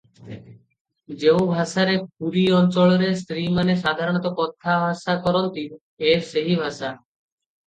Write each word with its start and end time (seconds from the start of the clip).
ଯେଉଁ 1.23 1.43
ଭାଷାରେ 1.49 1.97
ପୁରୀ 2.23 2.45
ଅଞ୍ଚଳରେ 2.59 3.09
ସ୍ତ୍ରୀମାନେ 3.19 3.77
ସାଧାରଣତଃ 3.83 4.35
କଥାଭାଷା 4.41 5.17
କରନ୍ତି 5.29 5.67
ଏ 6.09 6.17
ସେହି 6.33 6.59
ଭାଷା। 6.65 6.91